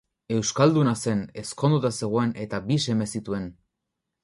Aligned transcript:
Euskalduna 0.35 0.93
zen, 1.07 1.21
ezkonduta 1.41 1.93
zegoen 1.99 2.33
eta 2.47 2.63
bi 2.71 2.81
seme 2.87 3.09
zituen. 3.19 3.49